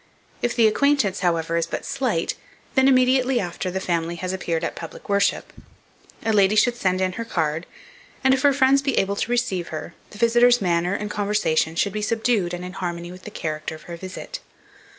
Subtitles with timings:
[0.41, 2.33] If the acquaintance, however, is but slight,
[2.73, 5.53] then immediately after the family has appeared at public worship.
[6.25, 7.67] A lady should send in her card,
[8.23, 11.93] and if her friends be able to receive her, the visitor's manner and conversation should
[11.93, 14.39] be subdued and in harmony with the character of her visit.